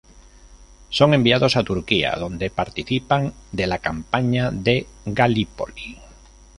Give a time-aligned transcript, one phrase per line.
[0.89, 5.95] Son enviados a Turquía, donde participan de la campaña de Galípoli.